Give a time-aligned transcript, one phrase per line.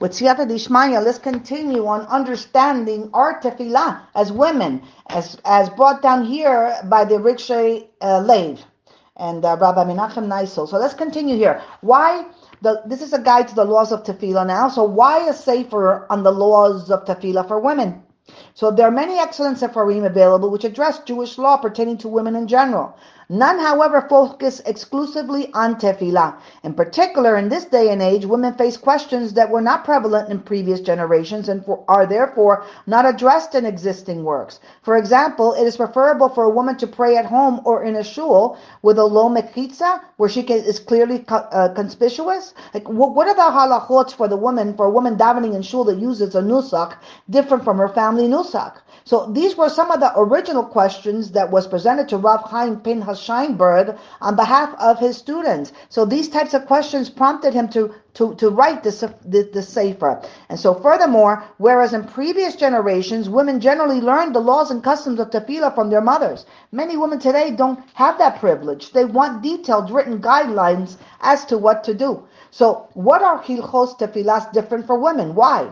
[0.00, 6.24] with Siyata Dishmaya, let's continue on understanding our tefillah as women, as as brought down
[6.24, 8.56] here by the Rigshei uh,
[9.16, 10.68] and uh, Rabbi Menachem Nissel.
[10.68, 11.60] So let's continue here.
[11.80, 12.26] Why?
[12.60, 14.68] The, this is a guide to the laws of tefillah now.
[14.68, 18.02] So why a sefer on the laws of tefillah for women?
[18.54, 22.46] So there are many excellent sefarim available which address Jewish law pertaining to women in
[22.46, 22.96] general.
[23.30, 26.36] None, however, focus exclusively on tefillah.
[26.64, 30.40] In particular, in this day and age, women face questions that were not prevalent in
[30.40, 34.60] previous generations and for, are therefore not addressed in existing works.
[34.80, 38.02] For example, it is preferable for a woman to pray at home or in a
[38.02, 42.54] shul with a low mechitza, where she can, is clearly uh, conspicuous.
[42.72, 45.98] Like, what, are the halachots for the woman, for a woman davening in shul that
[45.98, 46.96] uses a nusach
[47.28, 48.78] different from her family nusach?
[49.04, 53.17] So these were some of the original questions that was presented to Rav Chaim Pinchas
[53.18, 55.72] Scheinberg on behalf of his students.
[55.88, 60.20] So these types of questions prompted him to to, to write this, the, the Sefer.
[60.48, 65.30] And so furthermore, whereas in previous generations, women generally learned the laws and customs of
[65.30, 68.90] tefillah from their mothers, many women today don't have that privilege.
[68.90, 72.24] They want detailed written guidelines as to what to do.
[72.50, 75.36] So what are hilchos tefillahs different for women?
[75.36, 75.70] Why?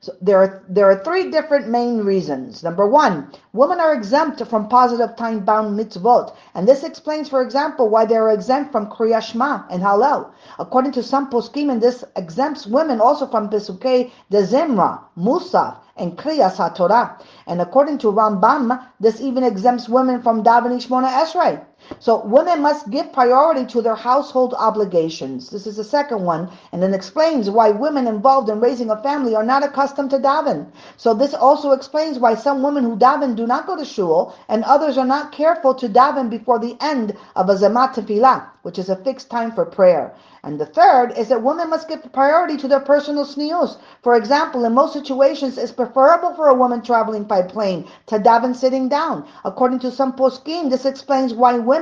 [0.00, 2.62] So there are there are three different main reasons.
[2.62, 8.04] Number one, women are exempt from positive time-bound mitzvot, and this explains, for example, why
[8.04, 10.32] they are exempt from Kriyat Shema and Hallel.
[10.58, 16.16] According to some poskim, and this exempts women also from Pesukei de Zimra, Musaf, and
[16.16, 17.22] Kriyas HaTorah.
[17.46, 21.64] And according to Rambam, this even exempts women from davening Shmona Esrei.
[21.98, 25.50] So women must give priority to their household obligations.
[25.50, 29.34] This is the second one, and then explains why women involved in raising a family
[29.34, 30.70] are not accustomed to daven.
[30.96, 34.64] So this also explains why some women who daven do not go to shul, and
[34.64, 38.88] others are not careful to daven before the end of a zman tefillah, which is
[38.88, 40.14] a fixed time for prayer.
[40.42, 43.78] And the third is that women must give priority to their personal tznius.
[44.02, 48.54] For example, in most situations, it's preferable for a woman traveling by plane to daven
[48.54, 49.26] sitting down.
[49.44, 51.75] According to some poskim, this explains why women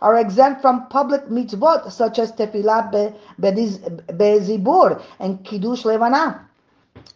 [0.00, 6.48] are exempt from public mitzvot such as tefillah bezibur and kiddush levana.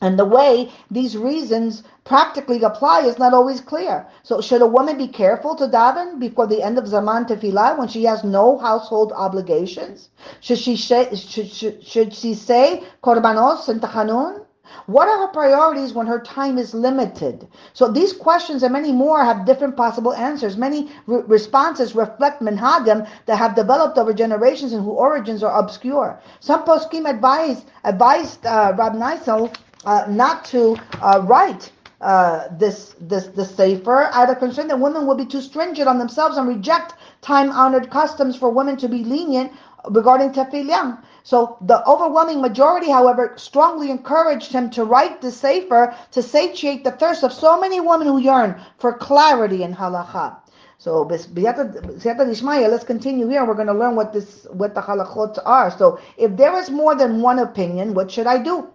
[0.00, 4.06] And the way these reasons practically apply is not always clear.
[4.22, 7.88] So should a woman be careful to daven before the end of Zaman Tefillah when
[7.88, 10.08] she has no household obligations?
[10.40, 14.44] Should she, should, should, should she say Korbanos and Tachanun?
[14.86, 17.46] What are her priorities when her time is limited?
[17.72, 20.56] So these questions and many more have different possible answers.
[20.56, 26.20] Many re- responses reflect minhagim that have developed over generations and whose origins are obscure.
[26.40, 31.70] Some poskim advised, advised uh, Rab Nissel uh, not to uh, write
[32.02, 35.98] uh, this this the sefer out of concern that women will be too stringent on
[35.98, 39.52] themselves and reject time-honored customs for women to be lenient
[39.90, 41.02] regarding tefillah.
[41.22, 46.90] So the overwhelming majority, however, strongly encouraged him to write the sefer to satiate the
[46.90, 50.36] thirst of so many women who yearn for clarity in halacha.
[50.78, 51.26] So let's
[52.84, 53.44] continue here.
[53.44, 55.70] We're going to learn what this what the halachot are.
[55.70, 58.71] So if there is more than one opinion, what should I do?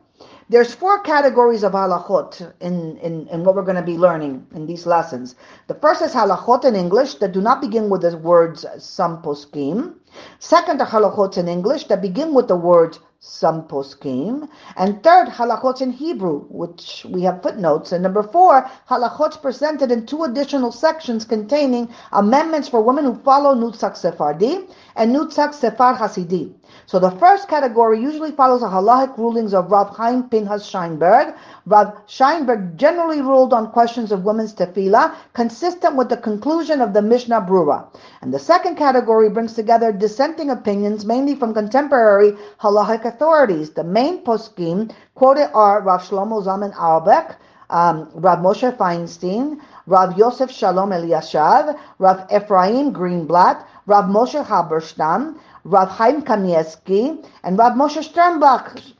[0.50, 4.66] There's four categories of halachot in, in, in what we're going to be learning in
[4.66, 5.36] these lessons.
[5.68, 9.96] The first is halachot in English that do not begin with the words some poskim.
[10.40, 14.48] Second halachot in English that begin with the words some poskim.
[14.78, 17.92] And third, halachot in Hebrew, which we have footnotes.
[17.92, 23.56] And number four, halachot presented in two additional sections containing amendments for women who follow
[23.56, 26.54] Nusach Sephardi and Nusach Sephard Hasidi.
[26.88, 31.36] So the first category usually follows the halachic rulings of Rav Chaim Pinhas Scheinberg.
[31.66, 37.02] Rav Scheinberg generally ruled on questions of women's tefillah, consistent with the conclusion of the
[37.02, 37.86] Mishnah Brura.
[38.22, 43.72] And the second category brings together dissenting opinions, mainly from contemporary halachic authorities.
[43.72, 47.36] The main poskim quoted are Rav Shlomo Zalman Auerbach,
[47.70, 55.36] um, Rav Moshe Feinstein, Rav Yosef Shalom Eliashiv, Rav Ephraim Greenblatt, Rav Moshe Halberstam,
[55.68, 58.94] Rav Chaim Kanievsky, and Rav Moshe Sternbuch.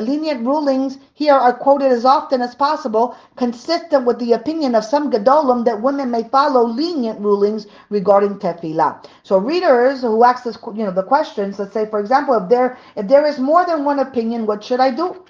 [0.00, 5.10] Lenient rulings here are quoted as often as possible, consistent with the opinion of some
[5.10, 9.04] Gedolim that women may follow lenient rulings regarding tefillah.
[9.22, 12.78] So readers who ask this, you know, the questions, let's say, for example, if there
[12.96, 15.22] if there is more than one opinion, what should I do?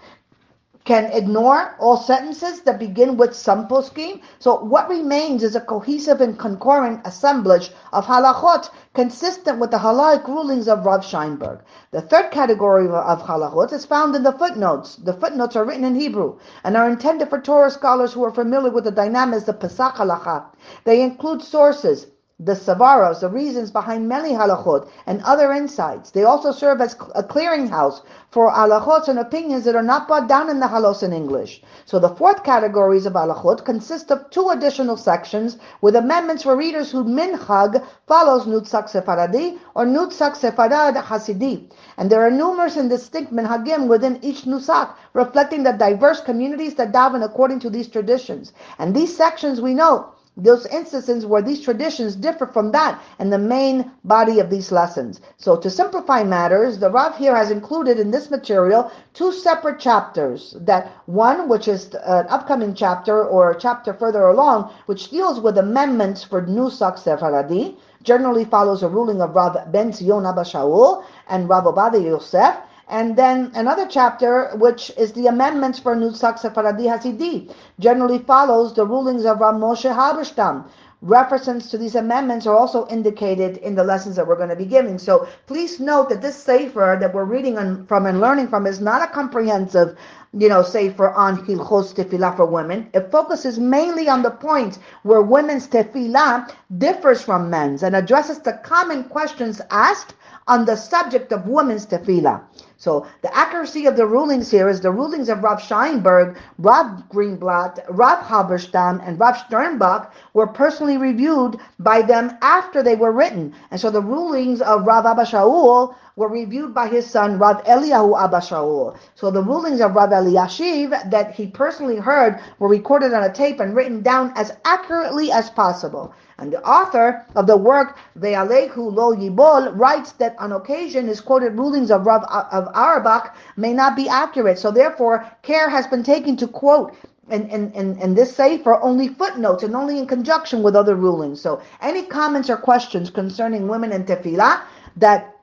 [0.90, 4.22] Can ignore all sentences that begin with some scheme.
[4.40, 10.26] So what remains is a cohesive and concurrent assemblage of halachot consistent with the halachic
[10.26, 11.60] rulings of Rav Scheinberg.
[11.92, 14.96] The third category of halachot is found in the footnotes.
[14.96, 18.72] The footnotes are written in Hebrew and are intended for Torah scholars who are familiar
[18.72, 20.46] with the dynamics of psak halacha.
[20.82, 22.08] They include sources
[22.42, 26.10] the savaros, the reasons behind many halachot, and other insights.
[26.10, 28.00] They also serve as a clearinghouse
[28.30, 31.62] for halachot and opinions that are not brought down in the halos in English.
[31.84, 36.90] So the fourth categories of halachot consist of two additional sections with amendments for readers
[36.90, 41.70] who minhag follows Nusach Sefaradi or Nusach Sefarad Hasidi.
[41.98, 46.90] And there are numerous and distinct minhagim within each nusak, reflecting the diverse communities that
[46.90, 48.54] daven according to these traditions.
[48.78, 53.38] And these sections we know those instances where these traditions differ from that and the
[53.38, 55.20] main body of these lessons.
[55.36, 60.56] So to simplify matters, the Rav here has included in this material two separate chapters.
[60.60, 65.58] That one, which is an upcoming chapter or a chapter further along, which deals with
[65.58, 71.48] amendments for Nusak Sefaradi, generally follows a ruling of Rav Ben Zion Abba Shaul and
[71.48, 72.56] Rav Ovadia Yosef,
[72.90, 78.84] and then another chapter, which is the amendments for Nusach Sefaradi Hasidi, generally follows the
[78.84, 80.68] rulings of Rav Moshe Halberstam.
[81.00, 84.66] References to these amendments are also indicated in the lessons that we're going to be
[84.66, 84.98] giving.
[84.98, 89.08] So please note that this sefer that we're reading from and learning from is not
[89.08, 89.96] a comprehensive,
[90.32, 92.88] you know, sefer on hilchos tefillah for women.
[92.94, 98.52] It focuses mainly on the points where women's tefillah differs from men's and addresses the
[98.64, 100.14] common questions asked
[100.46, 102.42] on the subject of women's tefillah.
[102.76, 107.84] So the accuracy of the rulings here is the rulings of Rav Scheinberg, Rav Greenblatt,
[107.90, 113.54] Rav Halberstam, and Rav Sternbuch were personally reviewed by them after they were written.
[113.70, 118.22] And so the rulings of Rav Abba Shaul were reviewed by his son Rav Eliyahu
[118.22, 118.94] Abba Shaul.
[119.14, 123.58] So the rulings of Rav Eliashiv that he personally heard were recorded on a tape
[123.58, 126.12] and written down as accurately as possible.
[126.36, 131.56] And the author of the work Ve'alehu Lo Yibol writes that on occasion his quoted
[131.56, 134.58] rulings of Rav of Auerbach may not be accurate.
[134.58, 136.94] So therefore, care has been taken to quote
[137.30, 141.40] and in, in, in this sefer only footnotes and only in conjunction with other rulings.
[141.40, 144.62] So any comments or questions concerning women in tefillah
[144.96, 145.39] that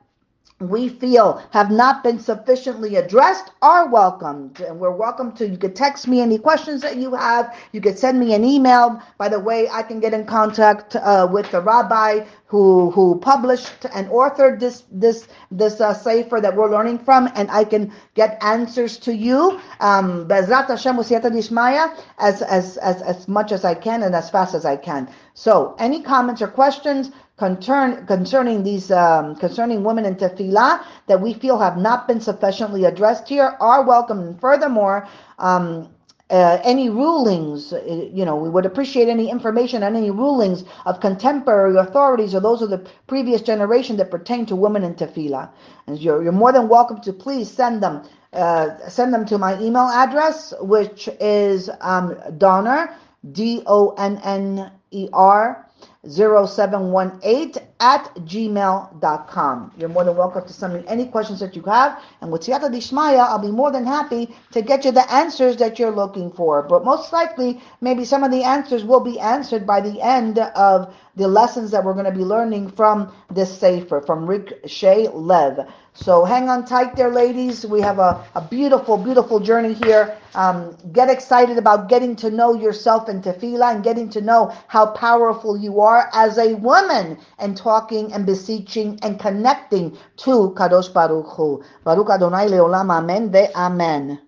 [0.60, 4.60] we feel have not been sufficiently addressed are welcomed.
[4.62, 7.56] And we're welcome to, you could text me any questions that you have.
[7.74, 9.00] You could send me an email.
[9.20, 13.86] By the way, I can get in contact uh, with the rabbi who, who published
[13.94, 18.42] and authored this, this, this uh, sefer that we're learning from, and I can get
[18.42, 19.60] answers to you.
[19.80, 20.28] Um,
[22.18, 25.10] as, as, as, as much as I can and as fast as I can.
[25.34, 31.34] So, any comments or questions, concern, concerning these um, concerning women in tefillah that we
[31.34, 34.20] feel have not been sufficiently addressed here are welcome.
[34.20, 35.08] And furthermore,
[35.38, 35.90] um,
[36.30, 41.00] uh, any rulings, uh, you know, we would appreciate any information on any rulings of
[41.00, 45.50] contemporary authorities or those of the previous generation that pertain to women in tefillah.
[45.86, 48.04] And you're, you're more than welcome to please send them.
[48.34, 52.94] Uh, send them to my email address, which is um, Donner,
[53.32, 55.67] D O N N E R
[56.06, 59.72] 0718 at gmail.com.
[59.78, 62.02] You're more than welcome to send me any questions that you have.
[62.22, 65.80] And with Siyata Dishmaya, I'll be more than happy to get you the answers that
[65.80, 66.64] you're looking for.
[66.64, 70.94] But most likely, maybe some of the answers will be answered by the end of
[71.18, 75.68] the lessons that we're going to be learning from this Sefer, from Rigshei Lev.
[75.94, 77.66] So hang on tight there, ladies.
[77.66, 80.16] We have a, a beautiful, beautiful journey here.
[80.36, 84.92] Um, get excited about getting to know yourself in tefillah and getting to know how
[84.92, 91.36] powerful you are as a woman and talking and beseeching and connecting to Kadosh Baruch
[91.36, 91.64] Hu.
[91.84, 94.20] Baruch Adonai Leolam Amen ve Amen.